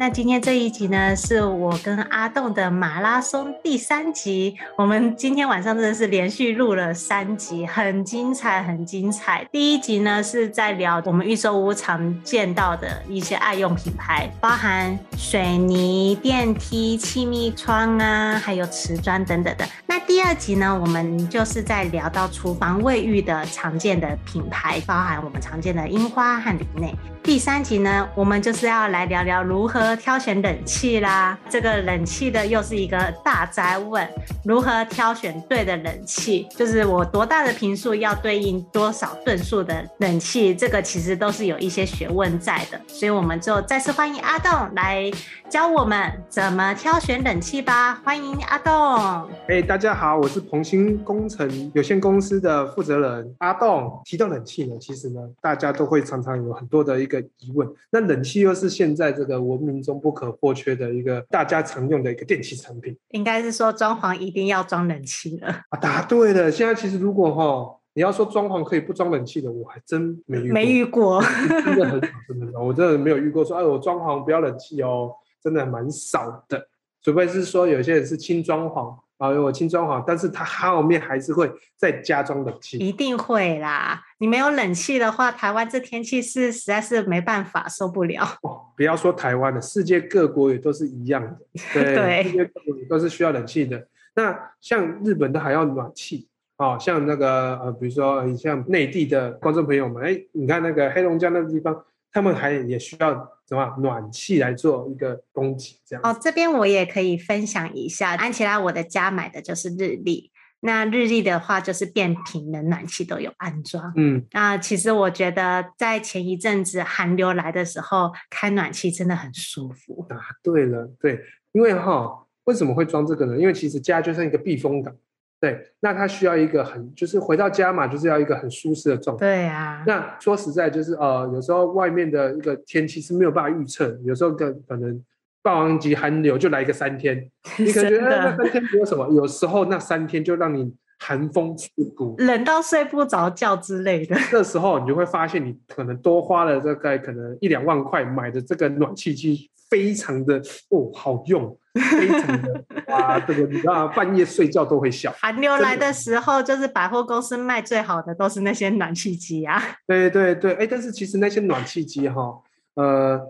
[0.00, 4.56] 那今天这一集呢，是我跟阿栋的马拉松第三集。
[4.76, 9.44] 我们今天晚上真的是连续录了三集，很精彩，很精彩。
[9.50, 19.66] 第一集呢是在聊我们预售屋常见到的一些爱用品牌，包含水泥、电梯、气密窗啊，还有瓷砖等等的。
[19.84, 26.94] 那第二集呢，我们就是在聊到厨房卫浴的常见的品牌，包含我们常见的樱花和林内。
[27.22, 31.38] 第三集呢，我们就是要来聊聊如何挑选冷气啦。
[31.48, 34.08] 这个冷气的又是一个大哉问，
[34.44, 36.48] 如何挑选对的冷气？
[36.56, 40.54] 就是我多大的坪数要对应多少吨数的冷气？
[40.54, 42.80] 这个其实都是有一些学问在的。
[42.88, 45.10] 所以我们就再次欢迎阿栋来
[45.50, 48.00] 教我们怎么挑选冷气吧。
[48.04, 49.28] 欢迎阿栋。
[49.48, 54.00] 哎，大家好，我是鹏兴工程有限公司的负责人阿栋。
[54.06, 57.17] 提到冷气呢，其实呢，大家都会常常有很多的一个。
[57.20, 62.96] 疑问，那冷气又是现在这个文明中不可或缺的一个大家常用的一个电器产品。
[63.10, 65.78] 应该是说装潢一定要装冷气了啊？
[65.80, 66.50] 答对了。
[66.50, 70.52] 现在其实如果哈，你要说装潢可以不装冷气的，我还真没遇过。
[70.52, 71.22] 没遇过，
[71.64, 76.68] 真的很少，真的，我真的没有遇过说，哎，我装潢不要冷气哦，真的蛮少的。
[77.02, 78.96] 除非是说有些人是轻装潢。
[79.18, 84.02] 啊，我轻装潢，但是它后面还是会再加装冷气，一定会啦。
[84.18, 88.22] 你没有冷气的话，台湾这天气是实在是没办法，受不了。
[88.42, 91.36] 哦，不要说台湾了，世界各国也都是一样的。
[91.74, 93.86] 对，对世界各国也都是需要冷气的。
[94.14, 101.84] 那像日本都还要暖气，哦，像那个呃，比如说你像内地的观众朋友们，哎，你看那个黑龙江那个地方。
[102.10, 106.18] 他们还也需要什么暖气来做一个供给，这样哦。
[106.20, 110.30] 这边我也可以分享一下，安琪拉，我的家买的就是日立。
[110.60, 113.92] 那日立的话，就是变频的暖气都有安装。
[113.96, 120.04] 嗯，那其实我觉得在前一阵子寒流来的时候，开暖气真的很舒服。
[120.10, 121.20] 啊，对了，对，
[121.52, 123.38] 因为哈，为什么会装这个呢？
[123.38, 124.92] 因为其实家就像一个避风港。
[125.40, 129.24] 对，那他需要一个很，就是回到家嘛，就是要一个很舒适的状态。
[129.24, 129.84] 对啊。
[129.86, 135.00] 那说实在，就是呃，有时候外面的一个天气是没有办法预测，有时候可可能
[135.42, 144.16] 霸王级寒流就来个三天， 你可能觉得那三天没有什么，有时候那三天就让你寒风刺骨，冷到睡不着觉之类的。
[144.30, 149.50] 这时候你就会发现，你可能多花了大概可能一两万块买的这个暖气机。
[149.70, 150.38] 非常的
[150.70, 155.12] 哦，好用，非常的啊， 这个你知道，半夜睡觉都会笑。
[155.18, 159.62] 寒流来的时候，就是百货公司卖最好的都是那些暖气机啊。
[159.86, 162.40] 对对对，哎，但是其实那些暖气机哈，
[162.74, 163.20] 呃，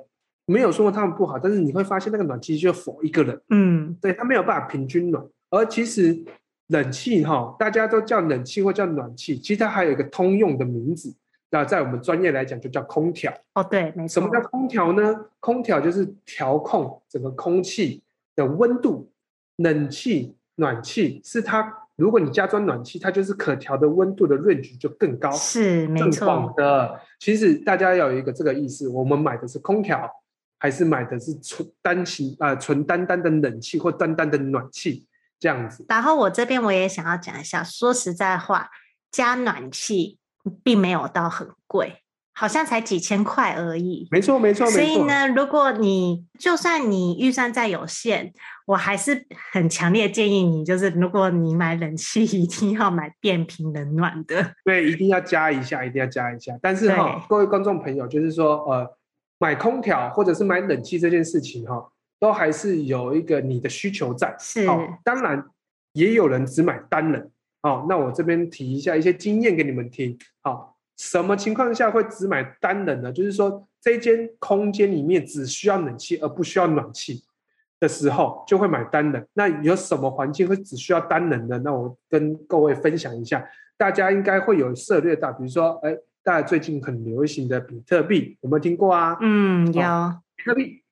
[0.47, 5.25] 没有说他们不好，但是你会发现那个暖气机就 for 一个人，嗯，对，它没有办法平均暖。
[5.51, 6.17] 而其实
[6.69, 11.15] 冷气哈，大家都叫冷气或叫暖气，其实它还有一个通用的名字。
[11.51, 13.33] 那在我们专业来讲，就叫空调。
[13.55, 14.21] 哦，对，没错。
[14.21, 15.17] 什么叫空调呢？
[15.41, 18.03] 空调就是调控整个空气
[18.39, 19.13] 的温度。
[19.57, 27.01] 冷气、暖气是它，如果你加装暖气，它就是可调的温度的 range 就更高，是没错的。
[27.19, 30.09] 其实大家要有一个这个意思：我们买的是空调，
[30.61, 35.05] 还是买的是纯单型啊、呃，纯单单的冷气或单单的暖气
[35.41, 35.85] 这样子？
[35.89, 38.71] 然后我这边我也想要讲一下，说实在话，
[39.11, 40.19] 加暖气。
[40.65, 42.03] 并没有到很贵，
[42.39, 44.07] 好像才几千块而已。
[44.13, 44.81] 没错，没错，没错。
[44.81, 48.33] 所以呢，如果你就算你预算再有限，
[48.65, 54.55] 我还是很强烈建议你，就是如果你买冷气，一定要买变频冷暖的。
[54.65, 56.57] 对，一定要加一下，一定要加一下。
[56.63, 58.89] 但是哈、哦，各位观众朋友，就是说，呃，
[59.41, 61.91] 买空调或者是买冷气这件事情哈、哦，
[62.21, 64.33] 都还是有一个你的需求在。
[64.39, 65.45] 是，哦、当然
[65.95, 67.29] 也有人只买单冷。
[67.63, 70.17] 好，那我这边提一下一些经验给你们听。
[70.43, 73.13] 好，什么情况下会只买单冷呢？
[73.13, 77.23] 就是说，这间空间里面只需要冷气而不需要暖气
[77.79, 79.27] 的时候，就会买单冷。
[79.35, 81.57] 那有什么环境会只需要单冷的？
[81.61, 89.17] 那我跟各位分享一下，大家应该会有涉猎到，比如说，哎，大家最近很流行的比特币，有没有听过啊？
[89.21, 89.83] 嗯，有。
[90.35, 90.83] 比特币，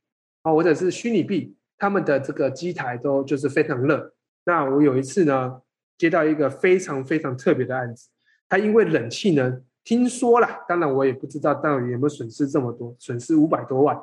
[0.45, 4.15] 哦，或者是虚拟币，他们的这个机台都就是非常热。
[4.45, 5.61] 那我有一次呢，
[5.99, 8.09] 接到一个非常非常特别的案子，
[8.49, 13.97] 它因为冷气呢，听说了，当然我也不知道到底有没有损失这么多，损失五百多万，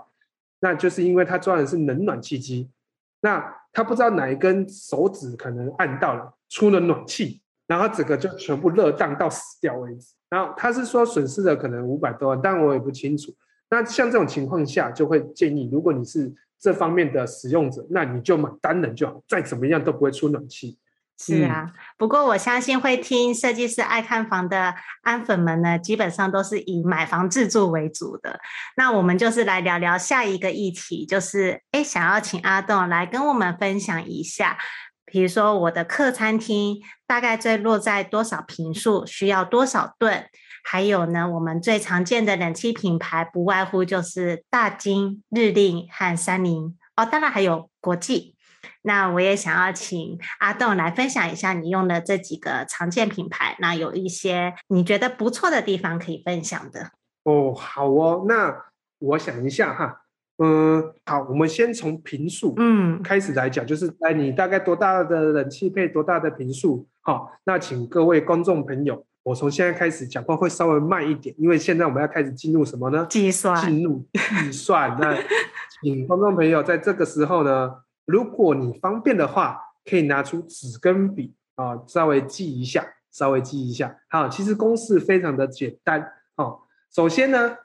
[0.61, 2.71] 那就是因为他装的是冷暖气机，
[3.19, 10.13] 那他不知道哪一根手指可能按到了，出了暖气，然后整个就全部热胀到死掉为止。
[10.29, 13.35] 然后他是说损失了可能五百多万，但我也不清楚。
[13.69, 20.79] 那像这种情况下，就会建议，如果你是这方面的使用者，那你就买单人就好，再怎么样都不会出暖气。
[21.25, 28.39] 是啊，嗯、不过我相信会听设计师爱看房的安粉们呢，基本上都是以买房自住为主的。
[28.75, 34.57] 那我们就是来聊聊下一个议题，就是哎，想要请阿栋来跟我们分享一下，
[35.05, 40.25] 比如说我的客餐厅大概最落在多少平数，需要多少吨？
[40.65, 48.35] 还有呢，我们最常见的冷气品牌不外乎就是大金、日立和三菱哦，当然还有国际。
[48.83, 56.91] 那我也想要请阿栋来分享一下你用的这几个常见品牌，那有一些你觉得不错的地方可以分享的。
[57.23, 58.65] 哦，好哦，那
[58.99, 60.01] 我想一下哈，
[60.37, 66.85] 嗯，好，我们先从频数嗯开始来讲，嗯、就是哎，你大概多大的冷气配多大的频数？
[67.01, 73.05] 好，那请各位观众朋友，我从现在开始讲话会稍微慢一点，因为现在我们要开始进入什么呢？
[73.09, 74.97] 计算，进入计算。
[74.99, 75.15] 那
[75.81, 77.71] 请观众朋友在这个时候呢。
[78.05, 83.99] 如果你方便的话，可以拿出纸跟笔啊，稍微记一下，稍微记一下。
[84.09, 86.13] 好，其实公式非常的简单。
[86.35, 87.57] 哦，首先呢，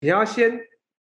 [0.00, 0.60] 你要先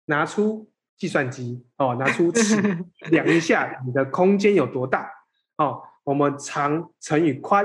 [0.06, 2.56] 拿出计算机哦，拿出尺
[3.10, 5.10] 量一下你的空间有多大。
[5.56, 7.64] 哦，我们长乘以宽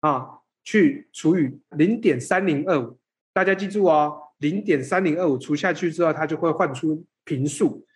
[0.00, 2.98] 啊，去除以零点三零二五。
[3.32, 7.86] 大家记住哦，零点三零二五除下去之后，它就会换出平数。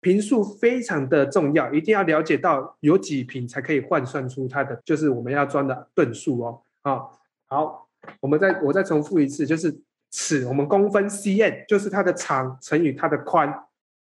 [0.00, 6.62] 坪数非常的重要，一定要了解到有几坪才可以换算出它的，就是我们要装的吨数哦。
[6.82, 7.02] 啊，
[7.46, 7.88] 好，
[8.20, 9.76] 我们再我再重复一次，就是
[10.10, 13.52] 尺，我们公分 cm 就是它的长乘以它的宽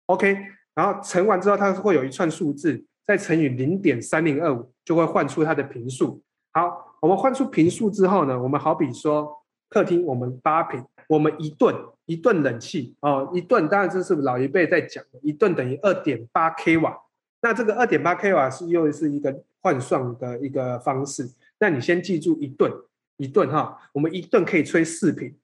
[0.08, 0.38] ，OK，
[0.76, 6.22] 然后乘完之后，它会有一串数字，再乘以零点三零二五，就会换出它的坪数。
[6.52, 9.32] 好，我们换出坪数之后呢，我们好比说
[9.70, 11.76] 客厅我们八平，我们一吨。
[12.08, 16.98] 一吨冷气哦，一吨当然这是老一辈在讲的，一吨等于二点八 k 瓦。
[17.42, 21.30] 那这个二点八 k 瓦是又是一个换算的一个方式。
[21.60, 22.72] 那你先记住一吨，
[23.18, 25.36] 一吨哈，我们一吨可以吹四瓶，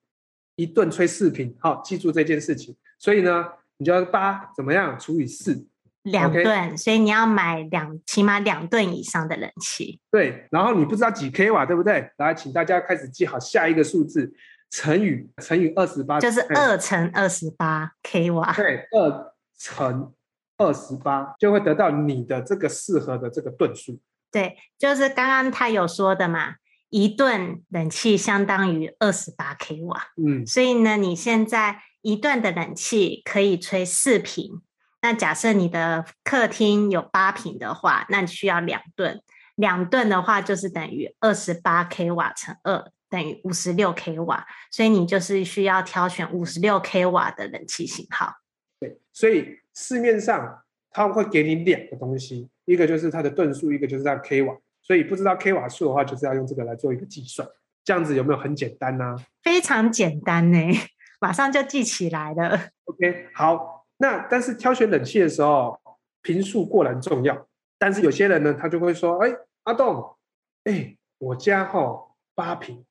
[0.56, 2.74] 一吨吹四瓶，好，记住这件事情。
[2.98, 3.46] 所以呢，
[3.76, 5.68] 你就要八怎么样除以四，
[6.04, 6.78] 两吨，okay?
[6.78, 10.00] 所以你要买两起码两吨以上的冷气。
[10.10, 12.10] 对，然后你不知道几 k 瓦，对不对？
[12.20, 14.34] 来，请大家开始记好下一个数字。
[14.74, 18.52] 乘以乘以二十八，就是二乘二十八 k 瓦。
[18.54, 20.12] 对，二乘
[20.58, 24.00] 二十八就会得到你的这个适合的这个吨数。
[24.32, 26.56] 对，就是刚刚他有说的嘛，
[26.90, 30.08] 一吨冷气相当于二十八 k 瓦。
[30.18, 34.64] 嗯，所以呢，你现在一吨的冷气可以吹四瓶。
[35.04, 39.22] 那假设你的客厅有八平的话，那你需要两吨。
[39.56, 42.92] 两吨的话就是等于二十八 k 瓦乘二。
[43.14, 48.34] 等于五十六 k 瓦，所以你就是需要挑选五十六 k 瓦的冷气型号。
[48.80, 54.58] 对，所以市面上它会给你两个东西，一个就是它的吨数，一个就是它的 k 瓦。
[54.82, 57.48] 所以不知道 k 瓦数的话，就是要用这个来做一个计算。
[57.84, 59.16] 这样子有没有很简单呢？
[59.44, 60.58] 非常简单呢，
[61.22, 62.70] 马上就记起来了。
[62.86, 63.86] OK，好。
[63.98, 65.80] 那但是挑选冷气的时候，
[66.24, 69.32] 坪数固然重要，但是有些人呢，他就会说：“哎，
[69.66, 70.18] 阿栋，
[70.64, 72.84] 哎，我家哈八坪。”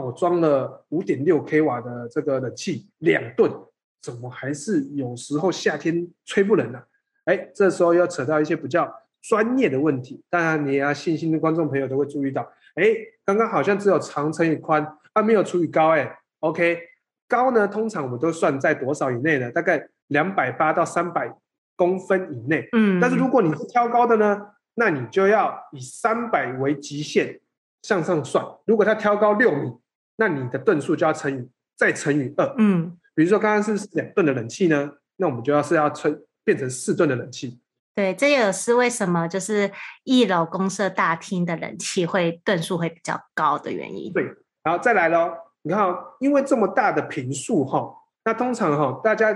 [0.00, 3.52] 啊，我装了五点六 k 瓦的这个冷气，两吨，
[4.00, 6.80] 怎么还是有时候夏天吹不冷呢？
[7.26, 8.90] 哎，这时候要扯到一些比较
[9.20, 10.22] 专业的问题。
[10.30, 12.42] 当然，你啊，细心的观众朋友都会注意到，
[12.74, 12.84] 哎，
[13.24, 16.80] 刚刚好像只有长乘以宽，啊，没有除以高，哎，OK，
[17.28, 19.50] 高呢，通常我们都算在多少以内呢？
[19.50, 21.30] 大概两百八到三百
[21.76, 22.66] 公分以内。
[22.72, 27.38] 嗯，但是如果你是挑高的呢，那你就要以三百为极限。
[27.82, 29.72] 向上算，如果它挑高六米，
[30.20, 32.54] 那你的吨数就要乘以再乘以二。
[32.58, 37.58] 嗯，比如说刚刚是两吨的冷气呢，那我们就要是要吹变成四吨的冷气。
[37.94, 39.72] 对，这也是为什么就是
[40.04, 44.12] 一楼公设大厅的冷气会吨数会比较高的原因。
[44.12, 44.22] 对，
[44.62, 47.90] 然后再来喽，你看哦，因为这么大的平数哈，
[48.24, 49.34] 那通常哈大家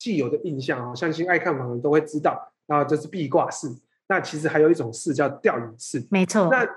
[0.00, 3.68] 既有的印象啊，相信爱看房的人都会知道，然后就是壁挂式，
[4.08, 6.04] 那其实还有一种式叫吊顶式。
[6.10, 6.48] 没错。
[6.50, 6.68] 那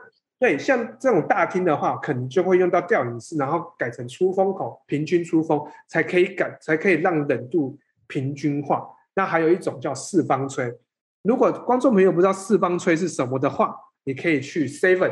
[0.42, 8.90] 对，像这种大厅的话，可能就会用到吊顶式，然后改成出风口，平均出风，才可以改，才可以让冷度平均化。
[9.14, 10.76] 那还有一种叫四方吹。
[11.22, 15.12] 如果观众朋友不知道四方吹是什么的话，你可以去 Seven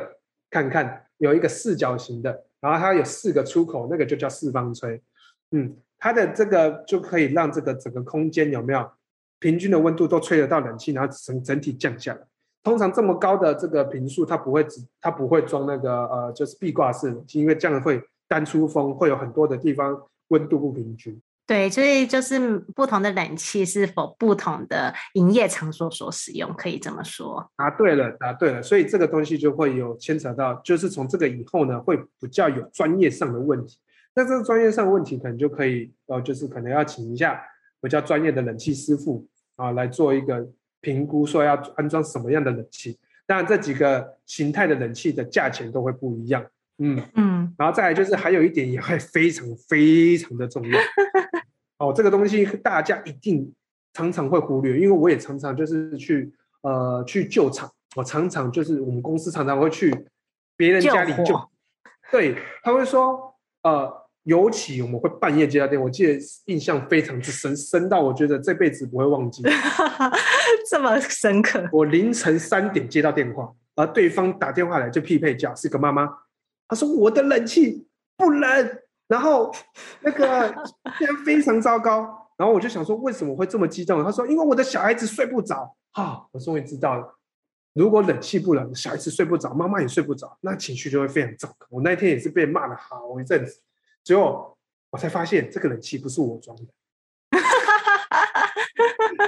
[0.50, 5.00] 看看，有一个四角形的，然后它有四个出口，那个就叫四方吹。
[5.52, 8.90] 嗯，它的这个就可以让这个整个空间有没有
[9.38, 12.22] 平均的温度都吹得到冷气，然后整整体降下来。
[12.64, 21.20] 通常这么高的这个频数，它不会只它不会装那个呃，就是壁挂式冷气，因为这样会单出风，会有很多的地方温度不平均。
[21.48, 27.50] 对，所以就是不同的冷气是否不同的营业场所所使用，可以这么说。
[27.58, 28.62] 答对了，答对了。
[28.62, 33.80] 所以这个东西就会有牵扯到，就是从这个以后呢，会比较有专业上的问题。
[34.14, 37.42] 那这个专业上的问题，可能就可以呃，就是可能要请一下
[37.82, 39.26] 比较专业的冷气师傅
[39.56, 40.48] 啊，来做一个
[40.82, 42.98] 评估，说要安装什么样的冷气。
[43.26, 46.46] 当然，这几个形态的冷气的价钱都会不一样。
[46.82, 50.80] 嗯嗯，然后再来就是还有一点也会非常非常的重要
[51.78, 53.54] 哦，这个东西大家一定
[53.94, 56.32] 常常会忽略，因为我也常常就是去
[56.62, 59.94] 呃去救场，我常常就是我们公司常常会去
[60.56, 61.50] 别人家里救，救
[62.10, 69.42] 对，他会说呃，尤其我们会半夜接到电话，我记得印象非常之深，深到我觉得这辈子不会忘记，
[70.70, 71.68] 这么深刻。
[71.72, 76.08] 我凌晨三点接到电话，而对方打电话来就匹配叫是个妈妈。
[76.68, 79.52] 她说：“我的冷气不冷， 然后
[80.02, 80.54] 那个
[81.00, 87.18] 现在非常糟糕。”然后我就想说：“为什么会这么激动？”他说：“因为我的小孩子睡不着。”哈，我终于知道了，
[87.74, 91.66] 如果冷气不冷，小孩子睡不着，妈妈也睡不着，那情绪就会非常糟糕。
[91.72, 93.60] 我那天也是被骂了好一阵子，
[94.04, 94.58] 最后
[94.90, 96.64] 我才发现这个冷气不是我装的，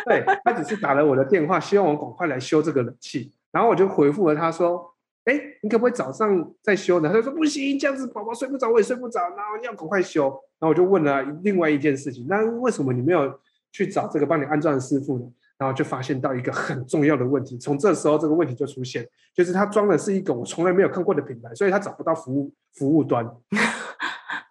[0.06, 3.32] 对，他只是打了我的电话，希望我赶快来修这个冷气。
[3.52, 4.90] 然后我就回复了他说。
[5.26, 7.08] 哎，你可不可以早上再修呢？
[7.08, 10.24] 他就说不行，这样子宝宝睡不着，我也睡不着，然后要赶快修。
[10.58, 13.32] 然后我就问了另外一件事情，那为什么你没有
[13.72, 15.26] 去找这个帮你安装的师傅呢？
[15.60, 23.24] 然后就发现到一个很重要的问题，从这时候这个问题就出现，就是他装的是一个我从来没有看过的品牌，所以他找不到服务服务端。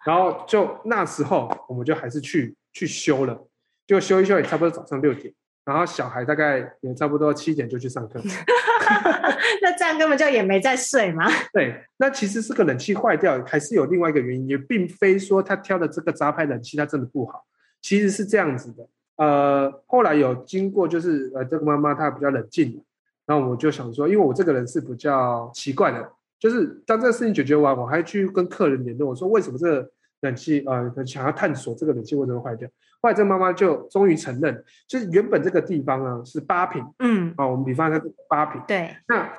[0.05, 3.47] 然后就那时候我们就还是去去修了，
[3.85, 5.33] 就修一修也差不多早上六点。
[5.63, 8.19] 然后小孩大概也差不多七点就去上课，
[9.61, 11.29] 那这样根本就也没在睡嘛。
[11.53, 17.45] 对，那其实这个冷气坏掉，还是有另外一个原因，也并非说他挑的这个杂牌冷气它真的不好，
[17.79, 18.87] 其实是这样子的。
[19.17, 22.83] 呃，后来有经过就是呃这个妈妈她比较冷静，
[23.27, 29.89] 然后我就想说，因为我这个人是比较奇怪的，就是当这个事情解决完，我还去跟客人联络，我说为什么这个
[30.21, 32.67] 冷气呃想要探索这个冷气为什么坏掉。
[32.99, 39.31] 后来这个妈妈就终于承认，就是原本这个地方呢是八平，嗯，啊，我们比方说八坪，对，那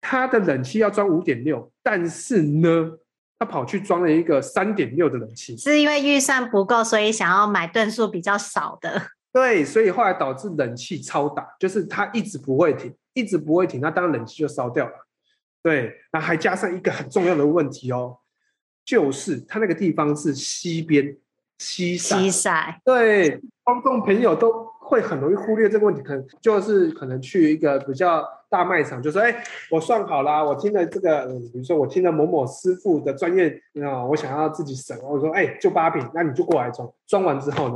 [0.00, 2.98] 它的冷气要装五点六，但是呢，
[3.38, 15.03] 他跑去装了一个三点六的冷气，是因为预算不够，所以想要买吨数比较少的， 对，所以后来导致冷气超大，就是它一直不会停，一直不会停，那当然冷气就烧掉了，
[15.64, 18.18] 对，那还加上一个很重要的问题哦，
[18.84, 21.16] 就是它那个地方是西边。
[21.56, 33.48] 西晒，西晒，对，观众朋友都会很容易忽略这个问题，可能就是可能去一个比较大卖场，就说，哎，我算好啦，我听了这个，嗯，比如说我听了某某师傅的专业，
[33.80, 37.74] 啊，我想要自己省，我说，哎，就八品，那你就过来装，装完之后呢，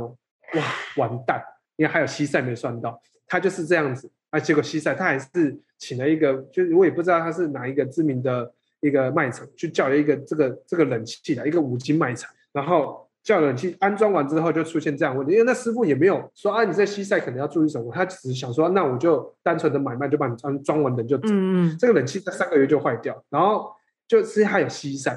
[0.59, 0.63] 哇，
[0.97, 1.41] 完蛋，
[1.77, 13.05] 因为还有西晒没算到，它就是这样子，啊，结果西塞他还是请了一个，就是我也不知道他是哪一个知名的一个卖场，去叫了一个这个这个冷气的一个五金卖场，然后。
[13.21, 21.27] 叫冷气安装完之后就出现这样问题，因为那师傅也没有说啊，你在西塞可能要注意什么，他只是想说，那我就单纯的买卖就把你装装完冷就走。
[21.27, 23.69] 嗯，这个冷气在三个月就坏掉，然后
[24.07, 25.13] 就是还有西塞，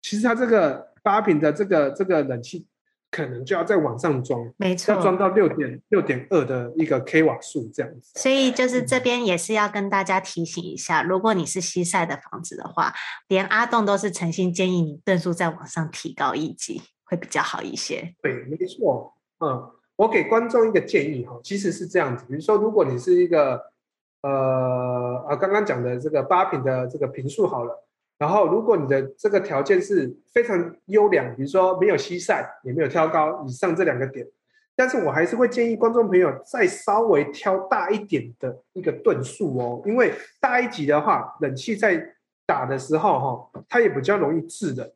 [0.00, 2.64] 其实他这个八坪的这个这个冷气
[3.14, 8.18] 可能就要再往上装，没错，要装到六点六点二的一个 k 瓦数这样子。
[8.18, 12.92] 所以就是这边也是要跟大家提醒一下，如果你是西晒的房子的话，
[13.28, 16.82] 连阿栋都是诚心建议你吨数再往上提高一级。
[17.06, 18.14] 会比较好一些。
[18.22, 19.12] 对，没错。
[19.40, 22.24] 嗯，我给观众一个建议哈，其实是这样子。
[22.26, 23.60] 比如说，如果你是一个
[24.22, 27.84] 呃啊刚刚讲的这个八平的这个平数好了，
[28.24, 34.26] 然后如果你的这个条件是非常优良，比如说没有西晒，也没有挑高，以上这两个点，
[34.74, 42.02] 但是我还是会建议观众朋友再稍微挑大一点的一个吨数哦，因为大一级的话，冷气在
[42.46, 44.90] 打的时候哈，它也比较容易制冷。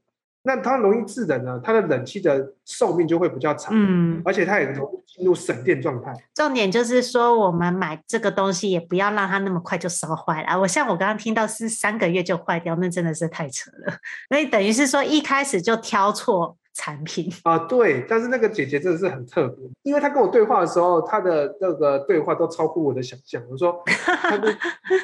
[0.48, 6.10] 那它容易制冷呢，它的冷气的寿命就会比较长，嗯，而且它也容易进入省电状态。
[6.34, 10.58] 重点就是说，我们买这个东西也不要让它那么快就烧坏了。
[10.58, 13.92] 我像我刚刚听到是三个月就坏掉，那真的是太扯了。
[14.30, 18.06] 所以等于是说一开始就挑错产品啊，对。
[18.08, 23.42] 但是那个姐姐真的是很特别，因为她跟我对话的时候，她的那个对话都超乎我的想象。
[23.50, 24.48] 我说她就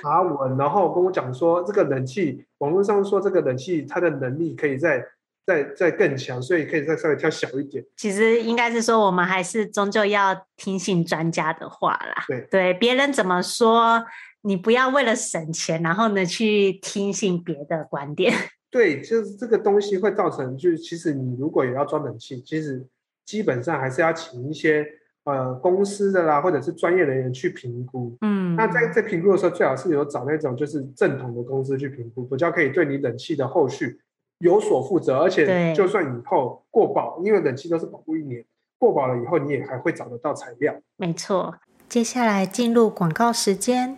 [0.00, 5.04] 查文，然后跟我讲说，这个冷气网络上说这个冷气它的能力可以在。
[5.46, 7.84] 再再更强，所以可以再稍微挑小一点。
[7.96, 12.24] 其实应该是说，我们还是终究要听信专家的话啦。
[12.26, 14.04] 对对，别人怎么说，
[14.42, 18.32] 你不要为了省钱，然后呢去听信别的观点。
[18.70, 22.84] 对，就是这个东西会造成，就是其实你如果也要装冷气，其实
[23.24, 24.84] 基本上还是要请一些
[25.24, 28.16] 呃公司的啦，或者是专业人员去评估。
[28.22, 34.00] 嗯，那在在评估的时候，最好是有找那种就是正统的公司去评估，比较可以对你冷气的后续
[34.38, 38.44] 有所负责，而且就算以后过保，因为冷气都是保护一年，
[38.78, 40.74] 过保了以后你也还会找得到材料。
[40.96, 41.54] 没错，
[41.88, 43.96] 接下来进入广告时间。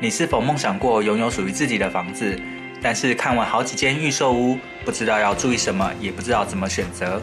[0.00, 2.38] 你是否梦想过拥有属于自己的房子？
[2.82, 7.22] 但是看完好几间预售屋，不知道要注意什么，也不知道怎么选择？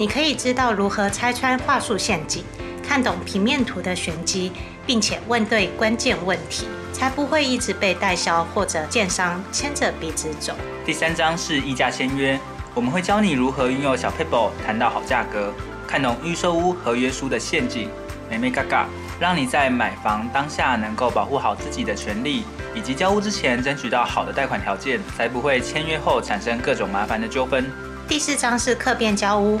[0.00, 2.42] 你可以知道如何拆穿话术陷阱，
[2.82, 4.50] 看懂平面图的玄机，
[4.86, 10.54] 并且问对关键问题，才不会一直被代销或者建商牵着鼻子走。
[10.86, 12.40] 第三章是议价签约，
[12.72, 15.52] 我们会教你如何运用小 paper 谈到好价格，
[15.86, 17.90] 看懂预售屋合约书的陷阱，
[18.30, 18.88] 美眉嘎嘎。
[19.20, 27.70] 让你在买房当下能够保护好自己的权利，以及交屋之前争取到好的贷款条件，才不会签约后产生各种麻烦的纠纷。
[28.08, 29.60] 第四章是客变交屋，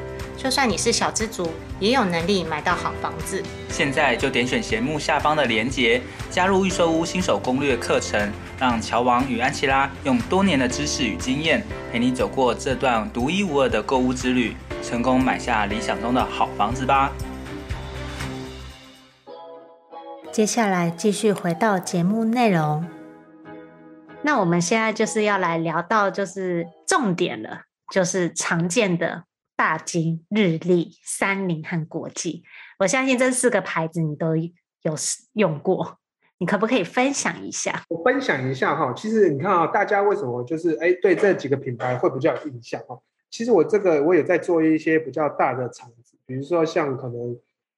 [0.41, 3.43] 就算你是小资族，也有能力买到好房子。
[3.69, 6.01] 现在就点选节目下方的链接，
[6.31, 17.11] 加入预售屋新手攻略课程，让乔王与安琪拉用多年的知识与经验，陪你走过这段独一无二的购物之旅，成功买下理想中的好房子吧。
[20.31, 22.87] 接下来继续回到节目内容，
[24.23, 27.61] 那我们现在就是要来聊到就是重点了，
[27.93, 29.25] 就是常见的
[29.55, 32.43] 大金、日立、三菱和国际。
[32.79, 34.95] 我相信这四个牌子你都有
[35.33, 35.97] 用过，
[36.37, 37.83] 你可不可以分享一下？
[37.89, 42.99] 我分享一下哈，其实你看啊，大家为什么就是哎对这几个品牌会比较有印象哈？
[43.29, 47.37] 其实我这个我也在做一些比较大的厂子，比如说像可能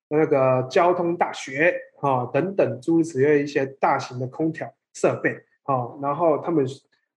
[0.09, 1.73] 那个交通大学。
[2.03, 5.33] 啊，等等，诸如此类一些大型的空调设备，
[5.63, 6.65] 啊，然后他们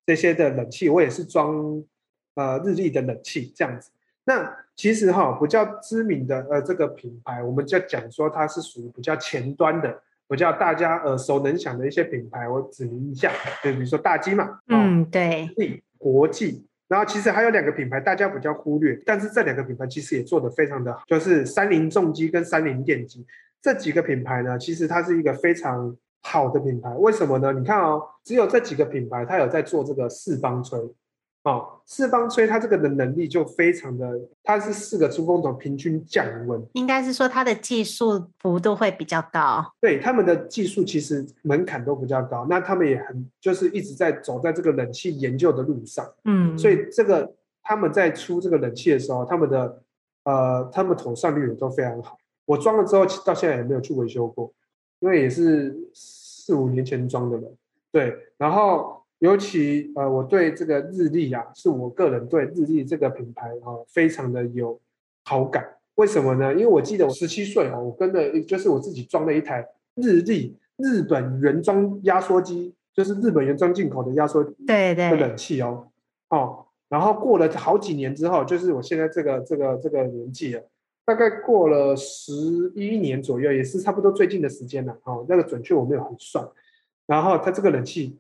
[0.07, 1.83] 这些的冷气，我也是装
[2.37, 3.91] 呃日立的冷气这样子。
[4.27, 13.31] 那其实哈，比较知名的呃这个品牌，我们就讲说它是属于比较前端的，比较大家耳熟能详的一些品牌，我指明一下，
[13.63, 15.05] 就比如说大金嘛，嗯，
[15.57, 23.25] 对，国际，然后其实还有两个品牌大家比较忽略，但是这两个品牌其实也做得非常的好，就是三菱重机跟三菱电机。
[23.63, 26.91] 这几个品牌呢，其实它是一个非常好的品牌。
[26.97, 27.53] 为什么呢？
[27.53, 30.79] 你看哦，只有这几个品牌，它有在做这个四方吹，
[31.47, 36.61] 哦，四方吹它这个的能力就非常的，它是四个出风头平均降温。
[36.73, 39.65] 应该是说它的技术幅度会比较高。
[39.81, 46.05] 对，他们的技术其实门槛都比较高，那他们也很就是一直在走在这个冷气研究的路上。
[46.25, 47.33] 嗯，所以这个
[47.63, 49.83] 他们在出这个冷气的时候，他们的
[50.25, 52.19] 呃，他们妥善率也都非常好。
[52.45, 54.53] 我装了之后，到现在也没有去维修过，
[54.99, 57.55] 因为也是四五年前装的了。
[57.93, 64.79] 对，然后尤其呃，我对这个日立啊，是我个人对日立这个品牌啊，非常的有
[65.25, 65.67] 好感。
[65.95, 66.53] 为什么呢？
[66.53, 75.89] 因为我记得我十七岁哦，我跟着就是我自己装了一台日立日本原装压缩机，就是日本原装进口的压缩对对的冷气哦
[76.29, 80.63] 哦，然后过了好几年之后，就是我现在这个这个这个年纪了，
[81.07, 82.33] 大概过了十
[82.75, 85.25] 一年左右，也是差不多最近的时间了哦。
[85.27, 86.47] 那个准确我没有很算，
[87.07, 88.19] 然后它这个冷气，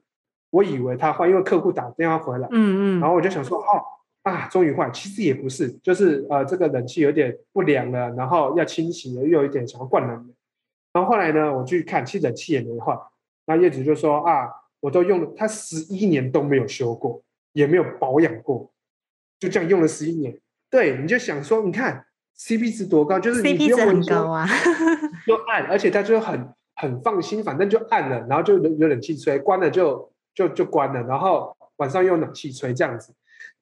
[0.57, 3.83] 我以为他坏，因为客户打电话回来，嗯嗯，然后我就想说哦。
[4.27, 10.35] 啊，终于坏，其实也不是，就是呃，这个冷气有点不良了，然后要清洗了，又有一点想要灌冷。
[10.92, 12.99] 然后后来呢，我去看，其实冷气也没坏。
[13.47, 14.49] 那业主就说啊，
[14.81, 18.69] 我都用了，他十一年都没有修过，也没有保养过，
[19.38, 20.37] 就这样用了十一年。
[20.69, 22.05] 对，你就想说，你看
[22.37, 24.45] CP 值多高，就是 CP 值很高啊，
[25.25, 33.12] 就暗，而且他就很很放心，反正就暗了，然后就有冷气吹，关了就就就关了，然后晚上用冷气吹这样子。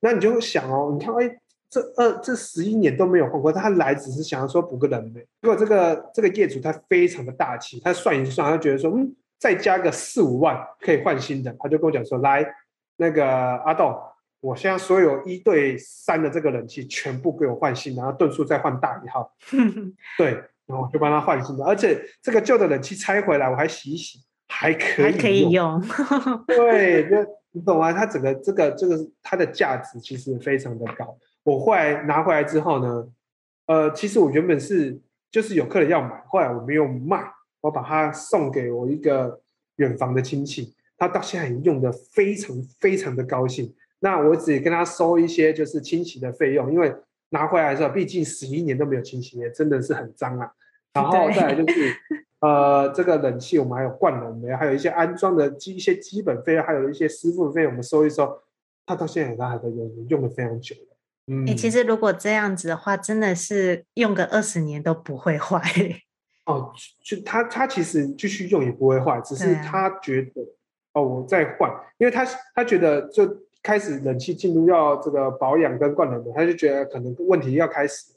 [0.00, 1.38] 那你就想哦，你看，哎，
[1.70, 5.20] 这二这十一年都没有换过，他来只是想要说补个冷的。
[5.40, 12.44] 如果这个这个业主他非常的大气，他算一算，他觉得说，嗯，再加个四五万可以换新的，他就跟我讲说，来，
[12.96, 13.96] 那个阿栋，
[14.40, 19.32] 我现在所有一对三的这个冷气全部给我换新，然后吨数再换大一号，
[20.18, 20.32] 对，
[20.66, 24.18] 然后我就帮他换新的，而且这个旧的冷气拆回来我还洗一洗，
[24.58, 25.80] 还可以还可以用，
[26.46, 27.16] 对，就。
[27.56, 27.92] 你懂吗？
[27.92, 31.16] 它整个这个这个它的价值其实非常的高。
[31.44, 33.06] 我后来拿回来之后呢，
[33.66, 37.22] 呃，其实我原本是就是有客人要买，后来我没有卖，
[37.60, 39.40] 我把它送给我一个
[39.76, 43.72] 远房的亲戚，他到现在用的非常非常的高兴。
[44.00, 46.92] 那我只跟他收一些就是清洗的费用，因为
[47.28, 50.50] 拿回来的时候，毕竟十一年都没有清洗，也真的是很脏啊。
[50.92, 51.94] 然后再来就是。
[52.44, 58.38] 呃，这个冷气我们还有灌冷媒，还有一些安装的基一些基本费用，还有一些师傅的费用，我们收一收。
[58.84, 60.96] 他到现在他还在用，用的非常久了。
[61.28, 65.58] 嗯，欸，其实如果这样子的话，真的是用个二十年都不会坏。
[66.44, 66.70] 哦，
[67.02, 70.42] 就他他其实继续用也不会坏，只是他觉得、
[70.92, 73.26] 啊、哦，我再换，因为他他觉得就
[73.62, 78.12] 开始冷气进入要这个保养跟灌冷媒，他就觉得可能问题要开始，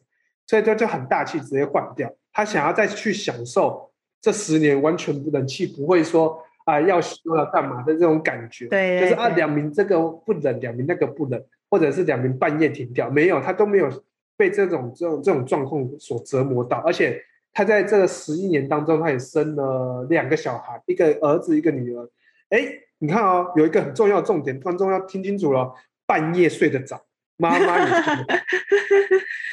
[0.45, 2.13] 所以他就很大气直接换掉。
[2.33, 3.89] 他想要再去享受。
[4.19, 13.89] 这十年完全不冷气不会说啊、呃、要修了干嘛的这种感觉，对，就是啊两名这个不冷，两名那个不冷，或者是两名半夜停掉，没有，他都没有
[14.35, 17.21] 被这种这种这种状况所折磨到，而且
[17.53, 22.09] 他在这十一年当中，他也生了两个小孩，一个儿子一个女儿。
[22.49, 22.59] 哎，
[22.99, 25.73] 你看哦，有一个很重要的重点，观众要听清楚了，
[26.05, 27.01] 半夜睡得早，
[27.37, 28.35] 妈妈也睡得早，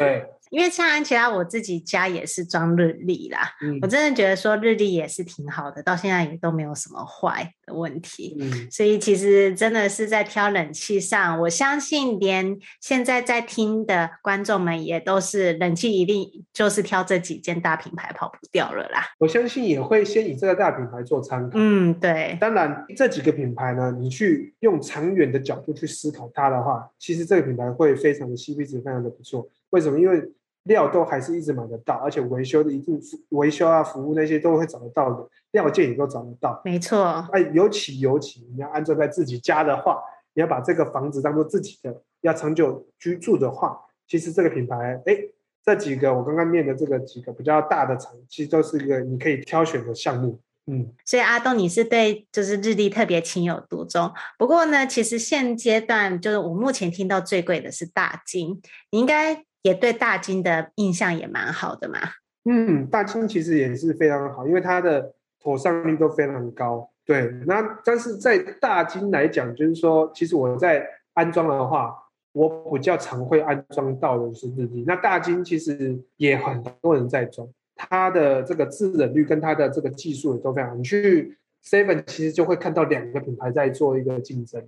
[0.05, 0.27] 对。
[0.51, 8.37] 因为像安琪拉，我自己家也是装日历啦，嗯，我真的觉得说日历也是挺好的，到现在也都没有什么坏的问题。
[8.41, 19.05] 嗯，所以其实真的是在挑冷气上，我相信连现在在听的观众们也都是冷气一定就是挑这几件大品牌跑不掉了啦。
[19.19, 21.53] 我相信也会先以这个大品牌做参考。
[21.55, 22.37] 嗯，对。
[22.41, 29.49] 当然这几个品牌呢，你去用长远的角度去思考它的话，其实这个品牌会非常的 CP 值非常的不错。
[29.75, 29.99] 为什么？
[29.99, 30.23] 因为
[30.67, 32.99] 料都还是一直买得到，而且维修的一定
[33.31, 36.63] 维修啊、服务那些都会找得到的，料件也都找得到。
[36.65, 39.99] 没错，哎，尤其尤其你要安装在自己家的话，
[40.33, 45.19] 你要把这个房子当做自己的，要长久居住的话，其实这个品牌，哎，
[45.63, 50.41] 这几个我刚刚念的这个几个比较大的厂，其实都是一个你可以挑选的项目。
[50.67, 54.11] 嗯，所以阿东你是对就是日立特别情有独钟。
[54.39, 59.45] 不过呢，其实现阶段就是我目前听到最贵的是大金，你应该。
[59.65, 61.99] 也对大金的印象也蛮好的嘛。
[62.45, 66.91] 嗯，大金其实也是非常好，因为它的妥善率都非常高。
[67.07, 71.95] 对，那但是在大金来讲，就是说，其实我在安装的话，
[72.33, 74.85] 我比较常会安装到的是日立。
[74.87, 80.79] 那大金其实也很多人在装，它的这个制冷率跟它的这个技术也都非常。
[80.79, 84.63] 你去 Seven 其实就会看到两个品牌在做一个竞争。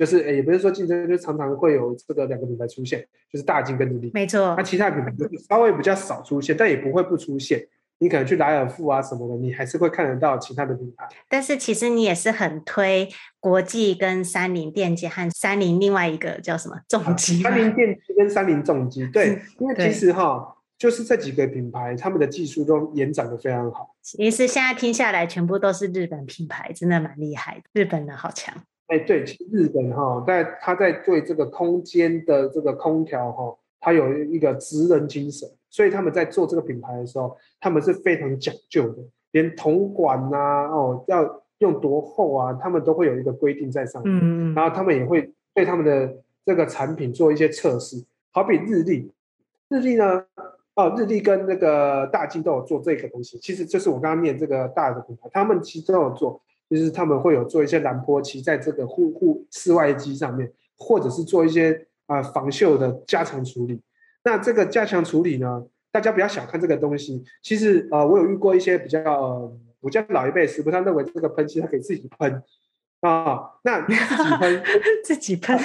[0.00, 4.10] 就是诶，也不是说竞争，就常常会有这个两个品牌出现，就是大金跟日立。
[4.14, 4.54] 没错。
[4.56, 7.68] 那其他品牌就稍微比较少出现，但也不会不出现。
[7.98, 11.06] 你可能去莱尔富啊什么的，你还是会看得到其他的品牌。
[11.28, 13.06] 但是其实你也是很推
[13.38, 17.42] 国际跟三菱电机和三菱另外一个叫什么重机？
[17.42, 23.94] 三菱电机跟三菱重机，对，因为其实哈，就是这几个品牌，他们的技术都延展的非常好。
[24.00, 27.64] 其实现在听下来，全部都是日本品牌，真的蛮厉害的。
[27.74, 28.54] 日本人好强。
[28.90, 38.98] 哎，对，其实日本哈，在他在对这个空间的这个空调哈，他有一个职人精神，所以他们在做这个品牌的时候，他们是非常讲究的，
[39.30, 44.18] 连铜管呐，哦，要用多厚啊，他们都会有一个规定在上面。
[44.20, 46.12] 嗯，然后他们也会对他们的
[46.44, 49.12] 这个产品做一些测试，好比日历，
[49.68, 50.24] 日历呢，
[50.74, 63.82] 哦，日历跟那个大金都有做这个东西，其实就是我刚刚念这个大的品牌，他们其实都有做，就是他们会有做一些蓝波漆在这个户户室外机上面，或者是做一些啊、呃、防锈的加强处理。
[64.22, 67.24] 那这个加强处理呢，大家不要小看这个东西。
[67.42, 72.40] 其实呃，我有遇过一些比较呃，比较老一辈师傅，他认为这个喷漆它可以自己喷
[73.00, 73.50] 啊。
[73.64, 74.62] 那自己喷，
[75.04, 75.58] 自己喷，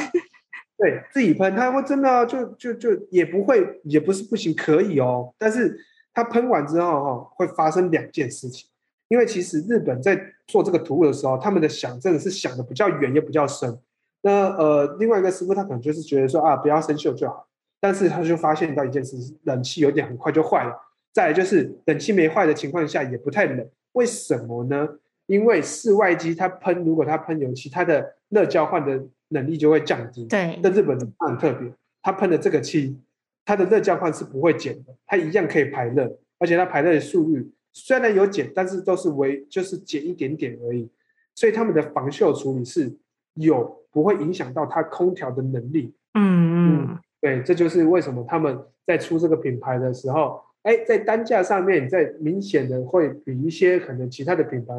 [0.77, 5.33] 对，自己喷，他会真的就就就也不会，也不是不行，可以哦。
[5.37, 5.77] 但是
[6.13, 8.67] 它喷完之后哈、哦，会发生两件事情。
[9.07, 13.77] 因为其实日本在做这个涂物的时候，他们的想真的是想的比较远，也比较深。
[14.21, 17.47] 那呃，另外一个师傅他可能就是觉得说啊，不要生锈就好。
[17.79, 20.73] 但是他就发现到一件事，冷气有点很快就坏了。
[21.13, 24.87] 再来就是冷气没坏的情况下也不太冷，为什么呢？
[25.27, 30.25] 因为室外机它喷，如果它喷油漆，它的热交换的能力就会降低。
[30.25, 32.99] 对，那日本很特别，它喷的这个漆，
[33.45, 40.89] 它的热交换是不会减的，它一样可以排热，而且它排热的速率虽然有减，但是都是微，就是减一点点而已。
[41.35, 42.91] 所以他们的防锈处理是
[43.33, 45.93] 有不会影响到它空调的能力。
[46.13, 46.99] 嗯嗯。
[47.19, 54.73] 对，这就是为什么他们在出这个品牌的时候，哎，在单价上面，在明显的会比一些可能其他的品牌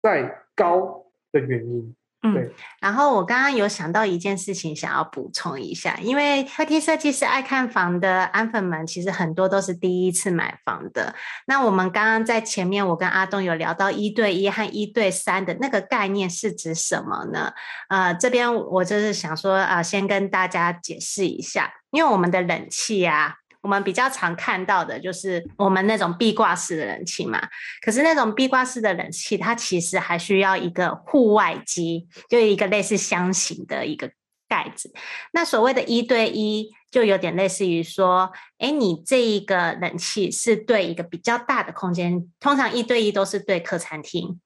[0.00, 1.94] 再高的原因。
[2.22, 11.14] 嗯，然后我刚刚有想到一件事情，想要补充一下，因为客厅设计师爱看房的安粉们，其实很多都是第一次买房的。
[11.46, 17.52] 那我们刚刚在前面，我跟阿东有聊到一对一和一对三的那个概念是指什么呢？
[17.88, 23.39] 呃，这边我就是想说，呃，先跟大家解释一下，因为我们的冷气啊。
[23.62, 27.40] 我们比较常看到的就是我们那种壁挂式的冷气嘛，
[27.84, 34.10] 可是那种壁挂式的冷气，它其实还需要一个户外机，就一个类似箱型的一个
[34.48, 34.92] 盖子。
[35.32, 44.40] 那所谓的一对一，就有点类似于说，哎，你这一个冷气是对一个比较大的空间，通常一对一都是对客餐厅。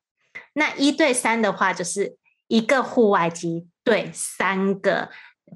[0.55, 2.17] 那一对三的话，就是
[2.49, 5.11] 一个户外机对三个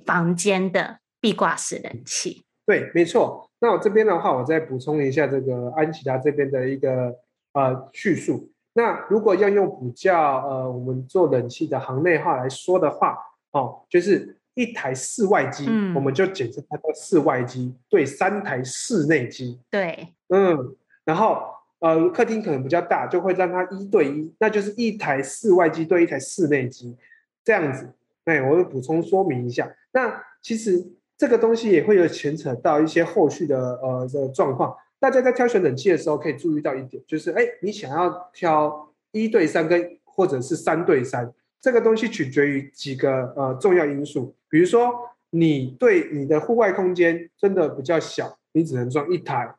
[0.07, 2.45] 房间的壁挂式冷气。
[2.65, 3.48] 对，没错。
[3.61, 7.13] 那我这边的话，我再补充一下这个安琪拉这边的一个
[7.55, 8.53] 呃叙述。
[8.75, 13.19] 那如果要用比较呃我们做冷气的行内话来说的话，
[13.51, 19.61] 哦，就是一台室外机，嗯、我们就简称它叫室外机，对三台室内机。
[19.69, 21.43] 对，嗯，然后
[21.81, 26.97] 呃客厅可能比较大，就会让它一对一，那就是一台室外机对一台室内机
[27.43, 27.93] 这样子。
[28.27, 29.69] 哎，我会补充说明一下。
[29.91, 30.93] 那其实。
[31.19, 34.75] 这个东西也会有牵扯到一些后续的呃的状况。
[35.01, 44.35] 大家在挑选冷气的时候，可以注意到一点，就是哎，你想要挑一对三跟或者是三对三，这个东西取决于几个呃重要因素。
[44.49, 44.93] 比如说，
[45.31, 49.55] 你对你的户外空间真的比较小，你只能装一台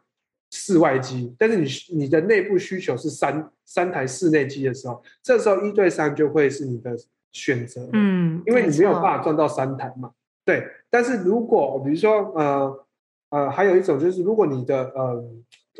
[0.51, 6.97] 室外机，但是你你的内部需求是三三台室内机的时候，这时候一对三就会是你的
[7.31, 7.89] 选择。
[7.93, 10.11] 嗯，因为你没有办法装到三台嘛。
[10.49, 12.85] 对，但是如果比如说呃
[13.29, 15.23] 呃，还有一种就是，如果你的呃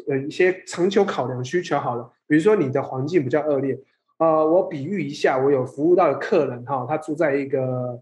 [0.08, 3.76] 呃一些长久考量需求好了，比如说你的环境比较恶劣，
[4.20, 8.00] 呃，我比喻一下，我有服务到的客人哈，他住在一个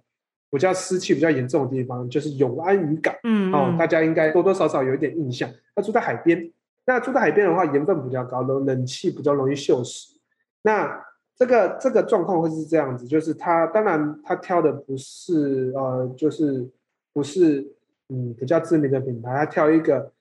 [0.52, 5.50] 比较湿气比较严重的地方，就是永安渔港，嗯，哦，大家应该多多少少有一点印象。
[5.74, 6.52] 他住在海边，
[6.86, 10.18] 那住在海边的话，盐分比较高，冷冷气比较容易锈蚀。
[10.64, 11.02] 那
[11.38, 16.68] 这个这个状况会是这样子，就是他当然他挑的不是呃，就是
[17.14, 17.66] 不是
[18.10, 20.12] 嗯比较知名的品牌，他挑一个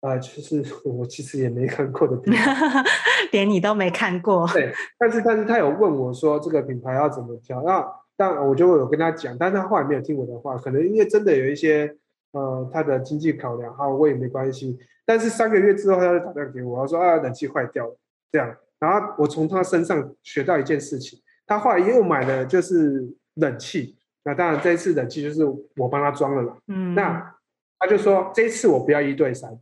[0.00, 2.84] 呃，就是我其实也没看过的品牌，
[3.30, 4.46] 连你都没看过。
[4.52, 11.96] 对，但是但是他有问我说这个品牌要怎么挑，那当然我就有跟他讲，但是他后来没有听我的话，可能因为真的有一些
[12.32, 14.76] 呃他的经济考量，哈，我也没关系。
[15.06, 17.96] 但是三个月之后他就打电话给我，他说啊冷气坏掉了，
[18.32, 18.56] 这样。
[18.84, 25.42] 然后我从他身上学到一件事情，他后来又买了就是冷气，那当然这一次冷气就是
[25.76, 26.56] 我帮他装了啦。
[26.66, 27.34] 嗯，那
[27.78, 29.58] 他就说这一次我不要一对三，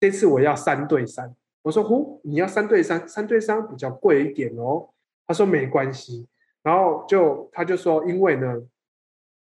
[0.00, 1.34] 这次我要三对三。
[1.60, 4.88] 我说呼，你要三对三，三对三比较贵一点哦。
[5.26, 6.26] 他说没关系，
[6.62, 8.62] 然后就他就说因为呢，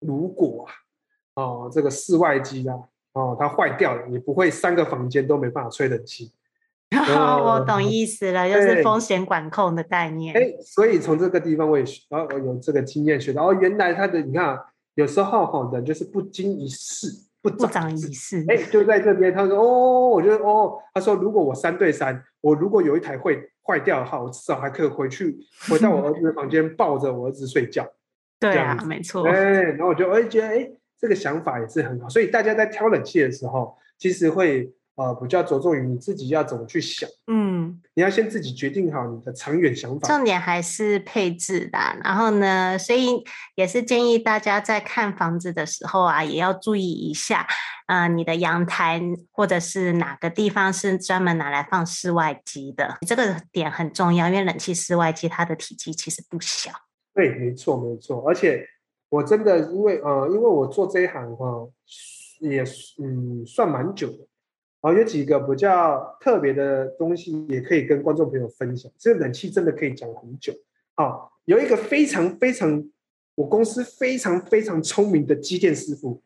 [0.02, 2.78] 如果啊哦这个室外机啊
[3.14, 6.32] 哦它坏掉了，你不会三个房间都没办法吹冷气。
[6.96, 10.34] 哦，我懂意思了，就是风险管控的概念。
[10.36, 14.58] 哎，所以从这个地方我也学，然后我有这个经验学到，哦，原来他的你看，
[14.96, 17.08] 有时候哈的就是不经一事
[17.42, 18.46] 不长一事。
[18.48, 25.38] 哎，就在这边，他说哦，我觉得哦，他说如果我三对三，我如果有一台会坏掉的话，我至少还可以回去
[25.70, 27.86] 回到我儿子的房间，抱着我儿子睡觉。
[28.40, 29.28] 对啊，没错。
[29.28, 32.08] 哎，然后我就哎觉得哎，这个想法也是很好。
[32.08, 37.10] 所以大家在挑冷气的时候，其实会呃比较着重于你自己要怎么去想。
[37.28, 40.08] 嗯，你要先自己决定好你的长远想法。
[40.08, 41.98] 重点还是配置啦。
[42.04, 43.24] 然后呢，所以
[43.56, 47.48] 也是建议大家在看房子的时候啊，也要注意一下，
[47.88, 56.72] 呃，你的阳台或者是哪个地方是专门拿来放室外机的，这个点很重要，因为冷气室外机它的体积其实不小。
[57.14, 58.64] 对，没错，没错，而且
[59.10, 61.72] 我真的因为呃，因为我做这一行哈、呃，
[62.42, 62.64] 也
[63.02, 64.28] 嗯算蛮久的，
[64.82, 68.92] 然、呃、后有几个比较特别的东西也可以跟观众朋友分享。
[68.98, 70.54] 这个冷气真的可以讲很久
[70.96, 71.30] 啊、呃。
[71.46, 72.84] 有一个非常非常
[73.36, 76.22] 我公司非常非常聪明的机电师傅，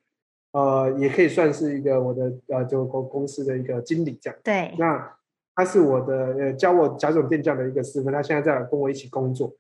[0.52, 4.40] 呃，也可以算是一个我的呃就公公司的一个经理这样。
[4.44, 5.16] 对，那
[5.54, 9.54] 他是我的呃教我甲种电匠的一个师傅，他现在在跟我一起工作。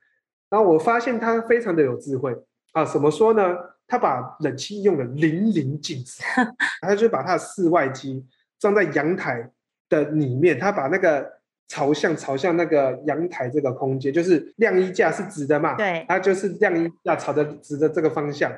[0.49, 2.35] 然后我发现他非常的有智慧
[2.73, 3.55] 啊，怎么说呢？
[3.85, 6.23] 他把冷气用的淋漓尽致，
[6.81, 8.25] 他就把他的室外机
[8.61, 9.49] 装在阳台
[9.89, 18.49] 的里面，他把那个朝向朝向那个阳台这个空间，就是晾衣架是直的嘛，对，它就是晾衣架朝着直的这个方向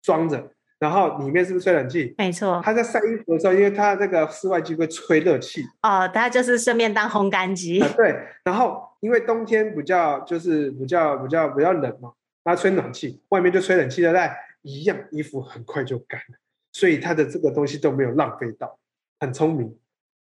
[0.00, 0.52] 装着。
[0.78, 2.14] 然后里面是不是吹冷气？
[2.16, 2.62] 没错。
[2.64, 5.64] 他在晒衣服的时候，因为他那个室外机会吹热气。
[5.82, 7.80] 哦，他就是顺便当烘干机。
[7.80, 8.14] 啊，对。
[8.44, 12.12] 然后因为冬天比较就是比较比较比较冷嘛，
[12.44, 16.38] 他吹暖气，外面就吹冷气的，但一样衣服很快就干了，
[16.72, 18.78] 所以他的这个东西都没有浪费到，
[19.20, 19.76] 很聪明。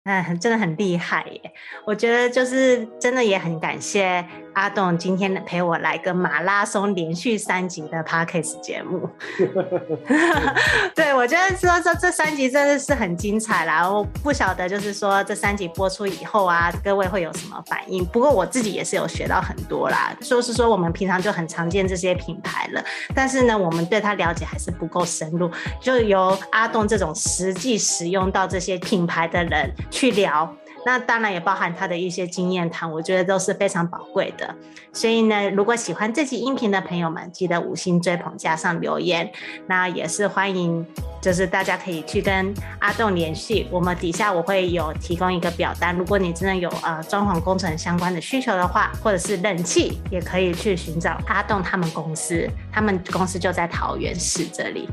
[0.04, 1.52] 嗯，真的很厉害耶！
[1.84, 4.24] 我觉得就是真的也很感谢
[4.58, 9.08] 阿栋今天陪我来个马拉松连续三集的 Podcast 节目。
[10.96, 13.88] 对，我觉得说说这三集真的是很精彩啦！
[13.88, 18.04] 我不晓得就是说这三集播出以后啊，各位会有什么反应？
[18.06, 20.12] 不过我自己也是有学到很多啦。
[20.20, 25.48] 就是说我们平常就很常见这些品牌了，但是呢，我们对它了解还是不够深入。
[25.80, 29.72] 就由阿栋这种实际使用到这些品牌的人。
[29.88, 30.52] 去聊，
[30.86, 34.54] 那当然也包含他的一些经验谈，我觉得都是非常宝贵的。
[34.92, 39.30] 所以呢，如果喜欢这期音频的朋友们，记得五星追捧加上留言。
[39.66, 40.84] 那也是欢迎，
[41.20, 45.94] 就是大家可以去跟阿栋联系，我们底下我会有提供一个表单。
[45.94, 54.88] 如果你真的有呃装潢工程相关的需求的话，或者是冷气，也可以去寻找阿栋他们公司，他们公司就在桃园市这里。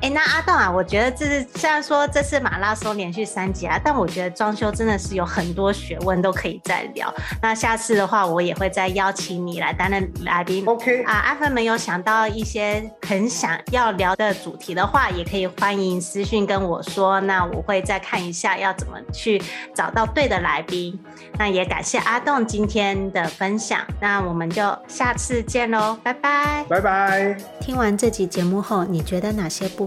[0.00, 7.12] 哎，那阿栋啊，我觉得这是虽然说这是马拉松连续三集啊，但我觉得装修真的是有很多学问都可以再聊。
[7.42, 10.64] 那下次的话，我也会再邀请你来担任来宾。
[10.66, 19.42] OK 啊，阿芬没有想到一些很想要聊的主题的话，也可以欢迎私讯跟我说，那我会再看一下要怎么去
[19.74, 20.98] 找到对的来宾。
[21.38, 27.36] 那也感谢阿栋今天的分享，那我们就下次见喽，拜拜，拜拜。
[27.60, 29.86] 听完这集节目后，你觉得哪些部